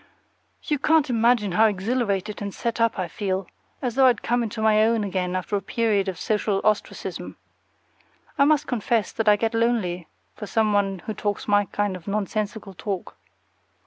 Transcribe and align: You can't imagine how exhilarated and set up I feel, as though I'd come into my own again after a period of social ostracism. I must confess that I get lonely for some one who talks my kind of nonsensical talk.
You 0.63 0.79
can't 0.79 1.11
imagine 1.11 1.51
how 1.51 1.67
exhilarated 1.67 2.41
and 2.41 2.51
set 2.55 2.81
up 2.81 2.97
I 2.97 3.07
feel, 3.07 3.45
as 3.83 3.93
though 3.93 4.07
I'd 4.07 4.23
come 4.23 4.41
into 4.41 4.59
my 4.59 4.81
own 4.83 5.03
again 5.03 5.35
after 5.35 5.55
a 5.55 5.61
period 5.61 6.07
of 6.07 6.19
social 6.19 6.59
ostracism. 6.63 7.37
I 8.35 8.45
must 8.45 8.65
confess 8.65 9.11
that 9.11 9.29
I 9.29 9.35
get 9.35 9.53
lonely 9.53 10.07
for 10.35 10.47
some 10.47 10.73
one 10.73 11.03
who 11.05 11.13
talks 11.13 11.47
my 11.47 11.65
kind 11.65 11.95
of 11.95 12.07
nonsensical 12.07 12.73
talk. 12.73 13.15